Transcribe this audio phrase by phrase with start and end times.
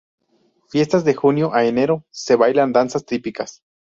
[0.69, 3.61] Fiestas de junio a enero; se bailan danzas típicas.